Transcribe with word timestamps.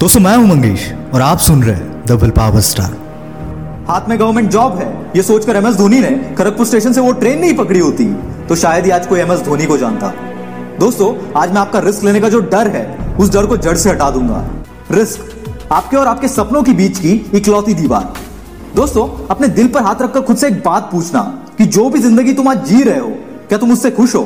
दोस्तों 0.00 0.20
मैं 0.20 0.34
हूँ, 0.36 0.46
मंगेश, 0.48 0.82
और 1.14 1.20
आप 1.20 1.38
सुन 1.38 1.62
रहे 1.62 1.74
हैं 1.74 2.16
विल 2.16 2.30
पावर 2.30 2.60
स्टार 2.60 2.92
हाथ 3.88 4.08
में 4.08 4.18
गवर्नमेंट 4.18 4.48
जॉब 4.50 4.78
है, 4.78 4.86
ये 5.16 5.22
सोचकर 5.22 5.56
एम 5.56 5.66
एस 5.66 5.74
धोनी 5.76 5.98
ने 6.00 6.10
खड़गपुर 6.38 6.66
स्टेशन 6.66 6.92
से 6.92 7.00
वो 7.00 7.10
ट्रेन 7.12 7.38
नहीं 7.40 7.56
पकड़ी 7.56 7.80
होती। 7.80 8.04
तो 8.48 8.56
शायद 8.56 8.84
ही 8.84 8.90
आज 8.90 9.06
कोई 9.06 9.20
एम 9.20 9.32
एस 9.32 9.40
धोनी 9.40 9.66
को 9.66 9.76
जानता। 9.78 10.12
दोस्तों, 10.78 11.12
आज 11.40 11.52
मैं 11.52 11.60
आपका 11.60 11.78
रिस्क 11.78 12.04
लेने 12.04 12.20
का 12.20 12.28
जो 12.28 12.40
डर 12.40 12.68
है, 12.68 13.14
उस 13.16 13.32
डर 13.32 13.46
को 13.46 13.56
जड़ 13.56 13.76
से 13.76 13.90
हटा 13.90 14.10
दूँगा। 14.10 14.44
रिस्क 14.90 15.68
आपके 15.72 15.96
और 15.96 16.06
आपके 16.06 16.28
सपनों 16.28 16.62
के 16.62 16.72
बीच 16.72 16.98
की 16.98 17.12
इकलौती 17.34 17.74
दीवार। 17.74 18.12
दोस्तों, 18.76 19.06
अपने 19.26 19.48
दिल 19.50 19.68
पर 19.68 19.82
हाथ 19.82 20.02
रखकर 20.02 20.20
खुद 20.22 20.36
से 20.36 20.48
एक 20.48 20.60
बात 20.62 20.90
पूछना 20.92 21.22
कि 21.58 21.66
जो 21.66 21.88
भी 21.90 22.00
ज़िंदगी 22.00 22.32
तुम 22.32 22.48
आज 22.48 22.66
जी 22.66 22.82
रहे 22.82 22.98
हो, 22.98 23.14
क्या 23.48 23.58
तुम 23.58 23.72
उससे 23.72 23.90
खुश 23.90 24.14
हो? 24.14 24.24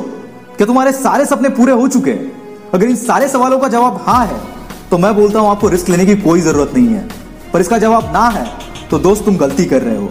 क्या 0.57 0.67
तुम्हारे 0.67 0.91
सारे 0.93 1.25
सपने 1.25 1.49
पूरे 1.51 1.73
हो 1.73 1.87
चुके 1.87 2.11
हैं? 2.11 2.31
अगर 2.73 2.85
इन 2.85 2.95
सारे 2.97 3.27
सवालों 3.27 3.59
का 3.59 3.67
जवाब 3.67 4.03
हाँ 4.07 4.25
है 4.25 4.54
तो 4.91 4.97
मैं 4.97 5.15
बोलता 5.15 5.39
हूँ, 5.39 5.49
आपको 5.49 5.69
रिस्क 5.69 5.89
लेने 5.89 6.05
की 6.05 6.15
कोई 6.17 6.41
ज़रूरत 6.41 6.71
नहीं 6.75 6.87
है। 6.87 7.07
पर 7.53 7.61
इसका 7.61 7.77
जवाब 7.77 8.11
ना 8.13 8.27
है 8.29 8.45
तो 8.89 8.99
दोस्त 8.99 9.25
तुम 9.25 9.37
गलती 9.37 9.65
कर 9.65 9.81
रहे 9.81 9.95
हो। 9.97 10.09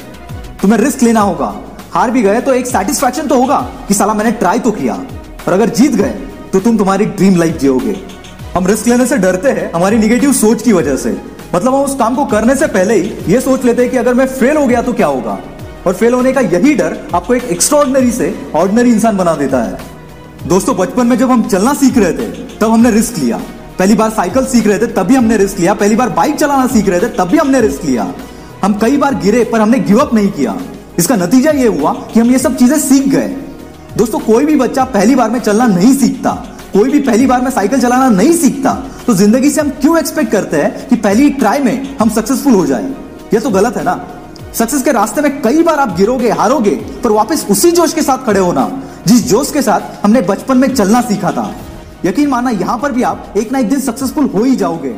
तुम्हें 0.62 0.78
रिस्क 0.78 1.02
लेना 1.02 1.20
होगा। 1.20 1.54
हार 1.92 2.10
भी 2.10 2.22
गए 2.22 2.40
तो 2.40 2.52
एक 2.54 2.66
सेटिस्फैक्शन 2.66 3.26
तो 3.26 3.40
होगा 3.40 3.58
कि 3.88 3.94
साला 3.94 4.14
मैंने 4.14 4.32
ट्राई 4.32 4.58
तो 4.58 4.70
किया। 4.72 4.94
और 5.46 5.52
अगर 5.52 5.68
जीत 5.70 5.94
गए 5.94 6.14
तो 6.52 6.60
तुम 6.60 6.78
तुम्हारी 6.78 7.04
ड्रीम 7.06 7.36
लाइफ 7.36 7.58
जियोगे। 7.58 7.96
हम 8.54 8.66
रिस्क 8.66 8.86
लेने 8.86 9.06
से 9.06 9.16
डरते 9.18 9.50
हैं, 9.50 9.70
हमारी 9.72 9.98
निगेटिव 9.98 10.32
सोच 10.32 10.62
की 10.62 10.72
वजह 10.72 10.96
से। 10.96 11.16
मतलब 11.54 11.74
हम 11.74 11.82
उस 11.82 11.96
काम 11.96 12.14
को 12.14 12.24
करने 12.26 12.56
से 12.56 12.66
पहले 12.68 12.94
ही 12.94 13.10
ये 13.28 13.40
सोच 13.40 13.64
लेते 13.64 13.82
हैं 13.82 13.90
कि 13.90 13.96
अगर 13.96 14.14
मैं 14.14 14.26
फेल 14.28 14.56
हो 14.56 14.66
गया 14.66 14.82
तो 14.82 14.92
क्या 14.92 15.06
होगा? 15.06 15.38
और 15.86 15.94
फेल 15.94 16.14
होने 16.14 16.32
का 16.32 16.40
यही 16.40 16.74
डर 16.74 16.96
आपको 17.14 17.34
एक 17.34 17.44
एक्स्ट्रॉर्डनरी 17.46 18.10
से 18.10 18.34
ऑर्डिनरी 18.54 18.92
इंसान 18.92 19.16
बना 19.16 19.34
देता 19.34 19.62
है। 19.62 19.78
दोस्तों, 20.46 20.76
बचपन 20.76 21.06
में 21.06 21.16
जब 21.18 21.30
हम 21.30 21.42
चलना 21.42 21.74
सीख 21.74 21.98
रहे 21.98 22.12
थे, 22.12 22.28
तब 22.58 22.70
हमने 22.70 22.90
रिस्क 22.90 23.18
लिया। 23.18 23.40
पहली 23.78 23.94
बार 23.94 24.10
साइकिल 24.10 24.44
सीख 24.44 24.66
रहे 24.66 24.78
थे, 24.78 24.86
तभी 24.86 25.14
हमने 25.14 25.36
रिस्क 25.36 25.58
लिया। 25.58 25.74
पहली 25.74 25.96
बार 25.96 26.08
बाइक 26.08 26.36
चलाना 26.36 26.66
सीख 26.66 26.88
रहे 26.88 27.00
थे, 27.00 27.06
तभी 27.06 27.38
हमने 27.38 27.60
रिस्क 27.60 27.84
लिया। 27.84 28.14
हम 28.64 28.74
कई 28.74 28.96
बार 28.96 29.14
गिरे, 29.14 29.44
पर 29.44 29.60
हमने 29.60 29.78
गिव 29.78 29.98
अप 29.98 30.14
नहीं 30.14 30.28
किया। 30.28 30.56
इसका 30.98 31.16
नतीजा 31.16 31.50
ये 31.50 31.66
हुआ 31.66 31.92
कि 31.92 32.20
हम 32.20 32.30
ये 32.30 32.38
सब 32.38 32.56
चीज़ें 32.56 32.78
सीख 32.78 33.08
गए। 33.08 33.28
दोस्तों, 33.96 34.18
कोई 34.18 34.44
भी 34.44 34.56
बच्चा 34.56 34.84
पहली 34.84 35.14
बार 35.14 35.30
में 35.30 35.40
चलना 35.40 35.66
नहीं 35.66 35.94
सीखता। 35.94 36.30
कोई 36.72 36.90
भी 36.90 37.00
पहली 37.00 37.26
बार 37.26 37.42
में 37.42 37.50
साइकिल 37.50 37.80
चलाना 37.80 38.08
नहीं 38.08 38.32
सीखता। 38.32 38.72
तो 39.06 39.14
ज़िंदगी 39.14 39.50
से 39.50 39.60
हम 39.60 39.70
क्यों 39.70 39.98
एक्सपेक्ट 39.98 40.32
करते 40.32 40.56
हैं 40.56 40.88
कि 40.88 40.96
पहली 40.96 41.30
ट्राई 41.30 41.58
में 41.58 41.96
हम 42.00 42.10
सक्सेसफुल 42.10 42.54
हो 42.54 42.66
जाए? 42.66 42.94
यह 43.34 43.40
तो 43.40 43.50
गलत 43.50 43.76
है 43.76 43.84
ना? 43.84 44.06
सक्सेस 44.54 44.82
के 44.82 44.92
रास्ते 44.92 45.20
में 45.20 45.42
कई 45.42 45.62
बार 45.62 45.78
आप 45.78 45.96
गिरोगे, 45.96 46.30
हारोगे, 46.30 46.70
पर 46.70 47.10
वापस 47.10 47.46
उसी 47.50 47.70
जोश 47.70 47.92
के 47.92 48.02
साथ 48.02 48.26
खड़े 48.26 48.40
होना। 48.40 48.70
जिस 49.06 49.28
जोश 49.28 49.50
के 49.50 49.62
साथ 49.62 50.04
हमने 50.04 50.20
बचपन 50.20 50.58
में 50.58 50.74
चलना 50.74 51.00
सीखा 51.00 51.30
था 51.30 51.54
यकीन 52.04 52.28
माना 52.28 52.50
यहाँ 52.52 52.78
पर 52.78 52.92
भी 52.92 53.02
आप 53.02 53.34
एक 53.36 53.52
ना 53.52 53.58
एक 53.58 53.68
दिन 53.68 53.80
सक्सेसफुल 53.80 54.24
हो 54.26 54.42
ही 54.44 54.56
जाओगे। 54.56 54.88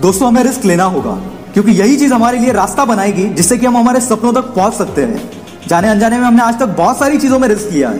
दोस्तों, 0.00 0.28
हमें 0.28 0.42
रिस्क 0.44 0.64
लेना 0.64 0.84
होगा, 0.86 1.12
क्योंकि 1.54 1.72
यही 1.72 1.96
चीज़ 1.96 2.12
हमारे 2.14 2.38
लिए 2.38 2.52
रास्ता 2.52 2.84
बनाएगी, 2.84 3.24
जिससे 3.30 3.56
कि 3.58 3.66
हम 3.66 3.76
हमारे 3.76 4.00
सपनों 4.00 4.32
तक 4.32 4.52
पहुँच 4.54 4.74
सकते 4.74 5.02
हैं। 5.02 5.30
जाने 5.68 5.88
अनजाने 5.88 6.18
में 6.18 6.24
हमने 6.24 6.42
आज 6.42 6.58
तक 6.60 6.76
बहुत 6.76 6.98
सारी 6.98 7.18
चीज़ों 7.18 7.38
में 7.38 7.48
रिस्क 7.48 7.72
लिया 7.72 7.88
है। 7.88 7.98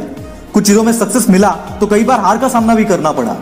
कुछ 0.55 0.67
चीज़ों 0.67 0.83
में 0.83 0.93
सक्सेस 0.93 1.29
मिला 1.31 1.51
तो 1.81 1.87
कई 1.87 2.05
बार 2.05 2.21
हार 2.21 2.39
का 2.39 2.49
सामना 2.49 2.75
भी 2.75 2.85
करना 2.85 3.13
पड़ा। 3.13 3.37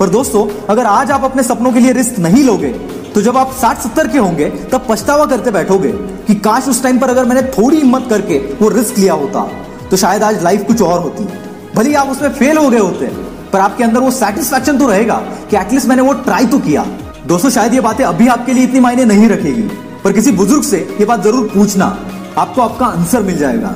पर 0.00 0.08
दोस्तों, 0.08 0.46
अगर 0.68 0.86
आज 0.86 1.10
आप 1.10 1.24
अपने 1.24 1.42
सपनों 1.42 1.72
के 1.72 1.80
लिए 1.80 1.92
रिस्क 1.92 2.18
नहीं 2.18 2.44
लोगे 2.44 2.72
तो 3.14 3.20
जब 3.22 3.36
आप 3.36 3.52
साठ 3.52 3.78
सत्तर 3.80 4.08
के 4.08 4.18
होंगे, 4.18 4.48
तब 4.72 4.86
पछतावा 4.88 5.24
करते 5.26 5.50
बैठोगे 5.50 5.90
कि 6.26 6.34
काश 6.36 6.68
उस 6.68 6.82
टाइम 6.82 6.98
पर 6.98 7.10
अगर 7.10 7.24
मैंने 7.24 7.42
थोड़ी 7.50 7.76
हिम्मत 7.76 8.06
करके 8.10 8.38
वो 8.60 8.68
रिस्क 8.70 8.98
लिया 8.98 9.14
होता 9.14 9.46
तो 9.90 9.96
शायद 9.96 10.22
आज 10.22 10.42
लाइफ 10.42 10.66
कुछ 10.66 10.82
और 10.82 11.00
होती। 11.00 11.24
भले 11.74 11.94
आप 11.94 12.08
उसमें 12.08 12.28
फेल 12.30 12.58
हो 12.58 12.68
गए 12.70 12.78
होते 12.78 13.06
पर 13.54 13.60
आपके 13.60 13.84
अंदर 13.84 14.00
वो 14.00 14.10
सेटिस्फैक्शन 14.12 14.78
तो 14.78 14.86
रहेगा 14.88 15.14
कि 15.50 15.56
एटलीस्ट 15.56 15.86
मैंने 15.88 16.02
वो 16.02 16.12
ट्राई 16.22 16.46
तो 16.46 16.58
किया। 16.60 16.84
दोस्तों, 17.26 17.50
शायद 17.50 17.74
ये 17.74 17.80
बातें 17.80 18.04
अभी 18.04 18.26
आपके 18.28 18.52
लिए 18.52 18.64
इतनी 18.64 18.80
मायने 18.80 19.04
नहीं 19.04 19.28
रखेगी, 19.28 19.62
पर 20.04 20.12
किसी 20.12 20.32
बुज़ुर्ग 20.32 20.62
से 20.62 20.78
ये 21.00 21.04
बात 21.06 21.22
ज़रूर 21.22 21.48
पूछना। 21.54 21.86
आपको 22.38 22.62
आपका 22.62 22.86
आंसर 22.86 23.22
मिल 23.22 23.36
जाएगा। 23.38 23.74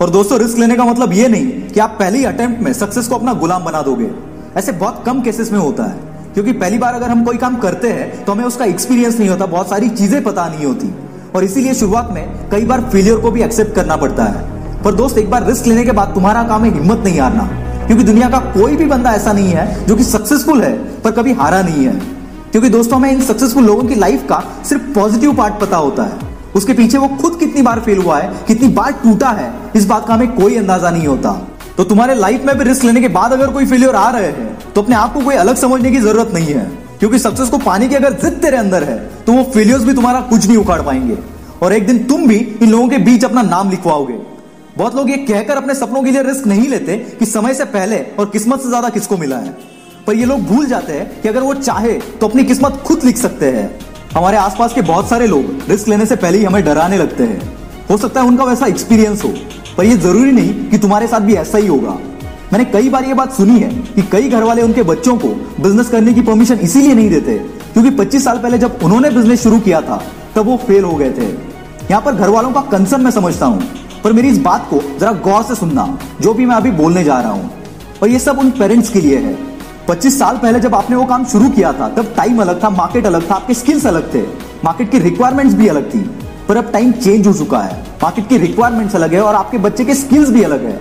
और 0.00 0.10
दोस्तों 0.10 0.38
रिस्क 0.38 0.58
लेने 0.58 0.76
का 0.76 0.84
मतलब 0.84 1.12
ये 1.12 1.28
नहीं 1.28 1.46
कि 1.68 1.80
आप 1.80 1.96
पहले 1.98 2.18
ही 2.18 2.24
अटेम्प्ट 2.24 2.62
में 2.62 2.72
सक्सेस 2.74 3.08
को 3.08 3.14
अपना 3.14 3.32
गुलाम 3.34 3.64
बना 3.64 3.82
दोगे। 3.82 4.10
ऐसे 4.56 4.72
बहुत 4.74 5.02
कम 5.06 5.20
केसेस 5.22 5.52
में 5.52 5.58
होता 5.58 5.84
है, 5.84 5.96
क्योंकि 6.34 6.52
पहली 6.54 6.78
बार 6.78 6.94
अगर 6.94 7.10
हम 7.10 7.24
कोई 7.24 7.36
काम 7.38 7.56
करते 7.58 7.88
हैं 7.90 8.24
तो 8.24 8.32
हमें 8.32 8.44
उसका 8.44 8.64
एक्सपीरियंस 8.66 9.18
नहीं 9.18 9.28
होता, 9.28 9.46
बहुत 9.48 9.70
सारी 9.70 9.88
चीज़ें 9.90 10.22
पता 10.24 10.48
नहीं 10.48 10.66
होती। 10.66 10.94
और 11.34 11.44
इसीलिए 11.44 11.74
शुरुआत 11.74 12.08
में 12.12 12.48
कई 12.50 12.64
बार 12.64 12.80
फेलियर 12.92 13.18
को 13.18 13.30
भी 13.30 13.42
एक्सेप्ट 13.42 13.74
करना 13.74 13.96
पड़ता 13.96 14.24
है। 14.24 14.82
पर 14.82 14.94
दोस्त, 14.94 15.18
एक 15.18 15.30
बार 15.30 15.46
रिस्क 15.46 15.66
लेने 15.66 15.84
के 15.84 15.92
बाद 15.92 16.14
तुम्हारा 16.14 16.42
काम 16.44 16.64
है 16.64 16.72
हिम्मत 16.72 17.04
नहीं 17.04 17.20
हारना। 17.20 17.48
क्योंकि 17.86 18.04
दुनिया 18.04 18.28
का 18.28 18.38
कोई 18.52 18.76
भी 18.76 18.84
बंदा 18.84 19.12
ऐसा 19.12 19.32
नहीं 19.32 19.48
है 19.48 19.86
जो 19.86 19.96
कि 19.96 20.04
सक्सेसफुल 20.04 20.62
है, 20.62 20.72
पर 21.00 21.10
कभी 21.10 21.32
हारा 21.32 21.62
नहीं 21.62 21.84
है। 21.84 21.92
क्योंकि 22.52 22.68
दोस्तों, 22.68 22.98
हमें 22.98 23.10
इन 23.12 23.20
सक्सेसफुल 23.22 23.64
लोगों 23.64 23.84
की 23.84 23.94
लाइफ 23.94 24.26
का 24.28 24.42
सिर्फ़ 24.64 24.82
पॉजिटिव 24.94 25.34
पार्ट 25.34 25.60
पता 25.60 25.76
होता 25.76 26.02
है। 26.02 26.32
उसके 26.56 26.72
पीछे 26.72 26.98
वो 26.98 27.08
खुद 27.22 27.36
कितनी 27.38 27.62
बार 27.62 27.80
फेल 27.80 27.98
हुआ 27.98 28.18
है, 28.18 28.32
कितनी 28.46 28.68
बार 28.68 28.92
टूटा 29.02 29.30
है, 29.30 29.52
इस 29.76 29.86
बात 29.86 30.06
का 30.08 30.14
हमें 30.14 30.34
कोई 30.34 30.56
अंदाज़ा 30.56 30.90
नहीं 30.90 31.06
होता। 31.06 31.32
तो 31.76 31.84
तुम्हारे 31.84 32.14
लाइफ 32.14 32.44
में 32.44 32.56
भी 32.58 32.64
रिस्क 32.64 32.84
लेने 32.84 33.00
के 33.00 33.08
बाद 33.08 33.32
अगर 33.32 33.50
कोई 33.50 33.66
फेलियर 33.66 33.94
आ 33.94 34.08
रहे 34.10 34.26
हैं 34.26 34.72
तो 34.74 34.82
अपने 34.82 34.94
आप 34.96 35.14
को 35.14 35.20
कोई 35.20 35.34
अलग 35.34 35.56
समझने 35.56 35.90
की 35.90 36.00
ज़रूरत 36.00 36.30
नहीं 36.34 36.54
है। 36.54 36.70
क्योंकि 37.00 37.18
सक्सेस 37.18 37.48
को 37.48 37.58
पाने 37.58 37.88
की 37.88 37.94
अगर 37.94 38.12
जिद 38.14 38.32
तेरे 38.42 38.56
अंदर 38.56 38.84
है 38.84 38.96
तो 39.26 39.32
वो 39.32 39.42
फेलियर्स 39.44 39.84
भी 39.84 39.94
तुम्हारा 39.94 40.20
कुछ 40.20 40.46
नहीं 40.46 40.56
उखाड़ 40.56 40.80
पाएँगे। 40.82 41.18
और 41.62 41.72
एक 41.72 41.86
दिन 41.86 41.98
तुम 42.04 42.26
भी 42.26 42.36
इन 42.62 42.70
लोगों 42.70 42.88
के 42.88 42.98
बीच 42.98 43.24
अपना 43.24 43.42
नाम 43.42 43.70
लिखवाओगे। 43.70 44.18
बहुत 44.76 44.94
लोग 44.94 45.10
ये 45.10 45.16
कहकर 45.18 45.56
अपने 45.56 45.74
सपनों 45.74 46.02
के 46.02 46.10
लिए 46.10 46.22
रिस्क 46.22 46.46
नहीं 46.46 46.68
लेते 46.68 46.96
कि 47.18 47.26
समय 47.26 47.54
से 47.54 47.64
पहले 47.66 47.98
और 48.18 48.30
किस्मत 48.30 48.60
से 48.60 48.68
ज़्यादा 48.68 48.88
किसको 48.90 49.16
मिला 49.16 49.36
है। 49.36 49.56
पर 50.06 50.14
ये 50.14 50.24
लोग 50.24 50.40
भूल 50.44 50.66
जाते 50.66 50.92
हैं 50.92 51.20
कि 51.22 51.28
अगर 51.28 51.40
वो 51.40 51.52
चाहे 51.54 51.92
तो 51.92 52.28
अपनी 52.28 52.44
किस्मत 52.44 52.82
खुद 52.86 53.04
लिख 53.04 53.16
सकते 53.16 53.50
हैं। 53.50 53.70
हमारे 54.14 54.36
आसपास 54.36 54.74
के 54.74 54.82
बहुत 54.82 55.08
सारे 55.08 55.26
लोग 55.26 55.68
रिस्क 55.68 55.88
लेने 55.88 56.06
से 56.06 56.16
पहले 56.16 56.38
ही 56.38 56.44
हमें 56.44 56.64
डराने 56.64 56.98
लगते 56.98 57.24
हैं। 57.24 57.52
हो 57.90 57.96
सकता 57.96 58.20
है 58.20 58.26
उनका 58.26 58.44
वैसा 58.44 58.66
एक्सपीरियंस 58.66 59.24
हो, 59.24 59.32
पर 59.76 59.84
ये 59.84 59.96
ज़रूरी 59.98 60.32
नहीं 60.32 60.68
कि 60.70 60.78
तुम्हारे 60.78 61.06
साथ 61.06 61.20
भी 61.20 61.34
ऐसा 61.36 61.58
ही 61.58 61.66
होगा। 61.66 61.98
मैंने 62.52 62.64
कई 62.64 62.88
बार 62.88 63.04
ये 63.04 63.14
बात 63.14 63.32
सुनी 63.32 63.58
है 63.60 63.68
कि 63.86 64.02
कई 64.12 64.28
घर 64.28 64.42
वाले 64.42 64.62
उनके 64.62 64.82
बच्चों 64.84 65.16
को 65.18 65.28
बिज़नेस 65.60 65.88
करने 65.88 66.14
की 66.14 66.22
परमिशन 66.22 66.58
इसीलिए 66.60 66.94
नहीं 66.94 67.10
देते, 67.10 67.38
क्योंकि 67.72 67.90
25 67.96 68.24
साल 68.24 68.38
पहले 68.38 68.58
जब 68.58 68.78
उन्होंने 68.84 69.10
बिज़नेस 69.10 69.42
शुरू 69.42 69.58
किया 69.60 69.80
था, 69.80 70.02
तब 70.36 70.46
वो 70.46 70.56
फेल 70.66 70.84
हो 70.84 70.94
गए 70.94 71.10
थे। 71.10 71.28
यहाँ 71.90 72.02
पर 72.02 72.14
घर 72.14 72.28
वालों 72.28 72.52
का 72.52 72.60
कंसर्न 72.70 73.02
मैं 73.02 73.10
समझता 73.10 73.46
हूँ। 73.46 73.62
पर 74.04 74.12
मेरी 74.12 74.28
इस 74.28 74.38
बात 74.38 74.66
को 74.70 74.98
जरा 74.98 75.12
गौर 75.12 75.42
से 75.42 75.54
सुनना, 75.54 75.98
जो 76.20 76.34
भी 76.34 76.46
मैं 76.46 76.56
अभी 76.56 76.70
बोलने 76.70 77.04
जा 77.04 77.20
रहा 77.20 77.32
हूँ। 77.32 77.50
और 78.02 78.08
ये 78.08 78.18
सब 78.18 78.38
उन 78.38 78.50
पेरेंट्स 78.50 78.88
के 78.88 79.00
लिए 79.00 79.18
है। 79.18 79.38
25 79.88 80.18
साल 80.18 80.36
पहले 80.36 80.60
जब 80.60 80.74
आपने 80.74 80.96
वो 80.96 81.04
काम 81.04 81.24
शुरू 81.24 81.48
किया 81.48 81.72
था, 81.72 81.88
तब 81.88 82.14
टाइम 82.16 82.40
अलग 82.40 82.62
था, 82.64 82.70
मार्केट 82.70 83.06
अलग 83.06 83.30
था, 83.30 83.34
आपके 83.34 83.54
स्किल्स 83.54 83.86
अलग 83.86 84.14
थे, 84.14 84.22
मार्केट 84.64 84.90
की 84.90 84.98
रिक्वायरमेंट्स 84.98 85.54
भी 85.54 85.68
अलग 85.68 85.94
थी। 85.94 86.10
पर 86.48 86.56
अब 86.56 86.72
टाइम 86.72 86.92
चेंज 86.92 87.26
हो 87.26 87.32
चुका 87.32 87.58
है, 87.58 87.82
मार्केट 88.02 88.28
की 88.28 88.38
रिक्वायरमेंट्स 88.38 88.96
अलग 88.96 89.14
है 89.14 89.20
और 89.20 89.34
आपके 89.34 89.58
बच्चे 89.58 89.84
के 89.84 89.94
स्किल्स 89.94 90.30
भी 90.30 90.42
अलग 90.42 90.64
है। 90.64 90.80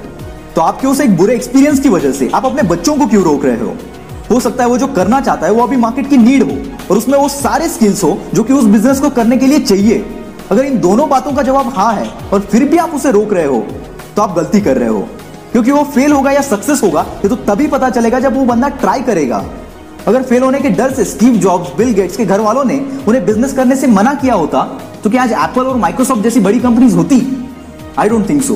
तो 0.55 0.61
आपके 0.61 0.87
उस 0.87 1.01
एक 1.01 1.17
बुरे 1.17 1.35
एक्सपीरियंस 1.35 1.79
की 1.79 1.89
वजह 1.89 2.11
से 2.11 2.31
आप 2.35 2.45
अपने 2.45 2.63
बच्चों 2.63 2.95
को 2.95 3.05
क्यों 3.05 3.23
रोक 3.23 3.45
रहे 3.45 3.59
हो? 3.59 3.75
हो 4.31 4.39
सकता 4.39 4.63
है 4.63 4.69
वो 4.69 4.77
जो 4.77 4.87
करना 4.87 5.21
चाहता 5.21 5.47
है, 5.47 5.53
वो 5.53 5.63
अभी 5.63 5.77
मार्केट 5.77 6.09
की 6.09 6.17
नीड 6.17 6.43
हो 6.43 6.57
और 6.91 6.97
उसमें 6.97 7.17
वो 7.17 7.29
सारे 7.29 7.69
स्किल्स 7.69 8.03
हो 8.03 8.17
जो 8.33 8.43
कि 8.43 8.53
उस 8.53 8.65
बिज़नेस 8.65 8.99
को 8.99 9.09
करने 9.09 9.37
के 9.37 9.47
लिए 9.47 9.59
चाहिए। 9.59 10.22
अगर 10.53 10.65
इन 10.65 10.79
दोनों 10.79 11.07
बातों 11.09 11.31
का 11.33 11.41
जवाब 11.41 11.71
हाँ 11.75 11.93
है 11.93 12.07
और 12.33 12.39
फिर 12.41 12.63
भी 12.63 12.77
आप 12.77 12.91
उसे 12.95 13.11
रोक 13.11 13.31
रहे 13.33 13.45
हो 13.45 13.59
तो 14.15 14.21
आप 14.21 14.35
गलती 14.35 14.59
कर 14.61 14.77
रहे 14.77 14.89
हो। 14.89 14.99
क्योंकि 15.51 15.71
वो 15.71 15.83
फेल 15.85 16.11
होगा 16.11 16.31
या 16.31 16.41
सक्सेस 16.41 16.83
होगा, 16.83 17.01
ये 17.23 17.29
तो 17.29 17.35
तभी 17.45 17.67
पता 17.67 17.89
चलेगा 17.89 18.19
जब 18.19 18.35
वो 18.37 18.43
बंदा 18.45 18.67
ट्राई 18.75 19.01
करेगा। 19.01 19.43
अगर 20.07 20.23
फेल 20.23 20.43
होने 20.43 20.59
के 20.59 20.69
डर 20.71 20.93
से 20.93 21.05
स्टीव 21.05 21.35
जॉब्स 21.37 21.75
बिल 21.77 21.93
गेट्स 21.93 22.17
के 22.17 22.25
घर 22.25 22.41
वालों 22.41 22.63
ने 22.63 22.79
उन्हें 23.07 23.25
बिज़नेस 23.25 23.53
करने 23.53 23.75
से 23.75 23.87
मना 23.87 24.13
किया 24.13 24.33
होता 24.33 24.61
तो 25.03 25.09
क्या 25.09 25.23
आज 25.23 25.31
एप्पल 25.33 25.61
और 25.63 25.77
माइक्रोसॉफ्ट 25.77 26.23
जैसी 26.23 26.39
बड़ी 26.39 26.59
कंपनीज़ 26.59 26.95
होती? 26.95 27.21
आई 27.99 28.09
डोंट 28.09 28.29
थिंक 28.29 28.43
सो 28.43 28.55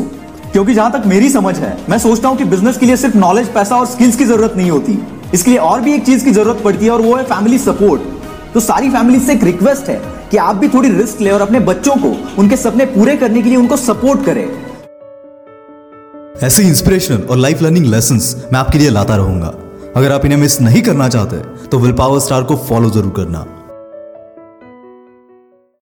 क्योंकि 0.51 0.73
जहाँ 0.73 0.91
तक 0.91 1.07
मेरी 1.07 1.29
समझ 1.29 1.57
है, 1.57 1.77
मैं 1.89 1.97
सोचता 1.99 2.29
हूँ 2.29 2.37
कि 2.37 2.43
बिज़नेस 2.45 2.77
के 2.77 2.85
लिए 2.85 2.97
सिर्फ़ 2.97 3.17
नॉलेज 3.17 3.53
पैसा 3.53 3.77
और 3.77 3.85
स्किल्स 3.87 4.15
की 4.15 4.25
ज़रूरत 4.25 4.53
नहीं 4.57 4.69
होती। 4.71 4.99
इसके 5.33 5.51
लिए 5.51 5.59
और 5.61 5.81
भी 5.81 5.93
एक 5.93 6.05
चीज़ 6.05 6.25
की 6.25 6.31
ज़रूरत 6.31 6.61
पड़ती 6.63 6.85
है 6.85 6.91
और 6.91 7.01
वो 7.01 7.15
है 7.15 7.23
फैमिली 7.25 7.57
सपोर्ट 7.59 8.53
तो 8.53 8.59
सारी 8.59 8.89
फैमिली 8.89 9.19
से 9.19 9.33
एक 9.33 9.43
रिक्वेस्ट 9.43 9.89
है 9.89 10.01
कि 10.31 10.37
आप 10.37 10.55
भी 10.55 10.69
थोड़ी 10.69 10.89
रिस्क 10.91 11.21
लें 11.21 11.31
और 11.31 11.41
अपने 11.41 11.59
बच्चों 11.61 11.95
को, 11.95 12.15
उनके 12.41 12.57
सपने 12.57 12.85
पूरे 12.87 13.15
करने 13.17 13.41
के 13.41 13.49
लिए 13.49 13.57
उनको 13.57 13.77
सपोर्ट 13.77 14.25
करें। 14.25 14.47
ऐसे 16.43 16.63
इंस्पिरेशनल 16.63 17.21
और 17.21 17.37
लाइफ 17.37 17.61
लर्निंग 17.61 17.85
लेसन 17.85 18.19
मैं 18.53 18.59
आपके 18.59 18.77
लिए 18.77 18.89
लाता 18.89 19.15
रहूँगा। 19.15 19.53
अगर 19.95 20.11
आप 20.11 20.25
इन्हें 20.25 20.39
मिस 20.39 20.59
नहीं 20.61 20.81
करना 20.81 21.07
चाहते 21.09 21.37
तो 21.67 21.79
विल 21.79 21.93
पावर 21.93 22.19
स्टार 22.19 22.43
को 22.43 22.55
फॉलो 22.67 22.89
ज़रूर 22.89 23.13
करना। 23.15 23.45